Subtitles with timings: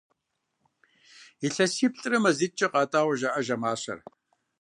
[1.45, 3.99] Илъэсиплӏрэ мазитӏкӏэ къатӏауэ жаӏэж а мащэр.